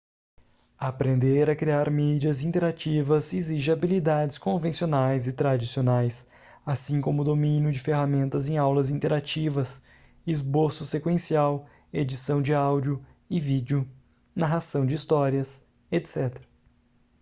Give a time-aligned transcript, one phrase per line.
[0.79, 6.25] aprender a criar mídias interativas exige habilidades convencionais e tradicionais
[6.65, 9.79] assim como o domínio de ferramentas em aulas interativas
[10.25, 13.87] esboço sequencial edição de áudio e vídeo
[14.35, 16.43] narração de histórias etc.